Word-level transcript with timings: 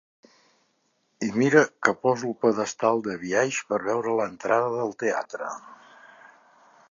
I 1.27 1.27
mira 1.41 1.61
que 1.87 1.93
poso 2.05 2.29
el 2.31 2.35
pedestal 2.45 3.05
de 3.09 3.19
biaix 3.25 3.61
per 3.73 3.79
veure 3.91 4.17
l'entrada 4.21 4.71
del 4.79 4.95
teatre. 5.05 5.53